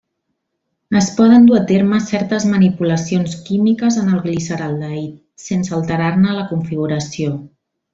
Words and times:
Es 1.01 1.09
poden 1.19 1.45
dur 1.49 1.57
a 1.59 1.67
terme 1.73 1.99
certes 2.07 2.47
manipulacions 2.55 3.37
químiques 3.51 4.01
en 4.07 4.11
el 4.17 4.27
gliceraldehid 4.27 5.47
sense 5.49 5.81
alterar-ne 5.83 6.39
la 6.43 6.51
configuració. 6.55 7.43